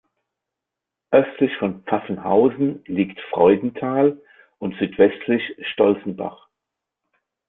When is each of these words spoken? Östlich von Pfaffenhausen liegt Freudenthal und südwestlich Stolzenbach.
Östlich 1.11 1.55
von 1.59 1.83
Pfaffenhausen 1.83 2.83
liegt 2.87 3.19
Freudenthal 3.31 4.19
und 4.57 4.73
südwestlich 4.79 5.43
Stolzenbach. 5.71 6.49